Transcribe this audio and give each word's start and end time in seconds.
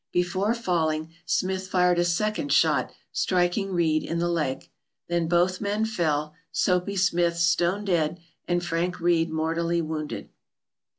Before 0.11 0.55
falling, 0.55 1.13
Smith 1.27 1.67
fired 1.67 1.99
a 1.99 2.03
second 2.05 2.51
shot, 2.51 2.91
striking 3.11 3.69
Reid 3.71 4.01
in 4.03 4.17
the 4.17 4.29
leg. 4.31 4.67
Then 5.07 5.27
both 5.27 5.61
men 5.61 5.85
fell, 5.85 6.33
Soapy 6.51 6.95
Smith 6.95 7.37
stone 7.37 7.85
dead 7.85 8.19
and 8.47 8.65
Frank 8.65 8.99
Reid 8.99 9.29
mortally 9.29 9.79
wounded. 9.79 10.29